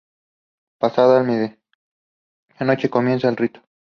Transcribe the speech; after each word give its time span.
Pasada 0.79 1.21
la 1.21 1.55
medianoche 2.57 2.89
comienza 2.89 3.29
el 3.29 3.37
rito. 3.37 3.61